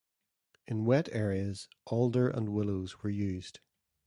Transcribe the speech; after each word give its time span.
In 0.65 0.85
wet 0.85 1.09
areas 1.11 1.67
alder 1.85 2.27
and 2.27 2.49
willows 2.49 3.03
were 3.03 3.11
used. 3.11 3.59